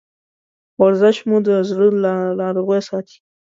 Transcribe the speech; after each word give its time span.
ورزش 0.81 1.17
مو 1.27 1.37
د 1.47 1.49
زړه 1.69 1.87
له 2.03 2.11
ناروغیو 2.41 2.87
ساتي. 2.89 3.17